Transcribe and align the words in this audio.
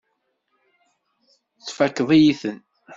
Tfakkeḍ-iyi-ten. 1.65 2.57